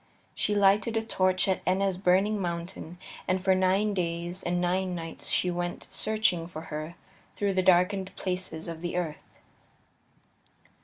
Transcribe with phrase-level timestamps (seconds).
[0.33, 5.29] She lighted a torch at Etna's burning mountain, and for nine days and nine nights
[5.29, 6.95] she went searching for her
[7.35, 9.37] through the darkened places of the earth.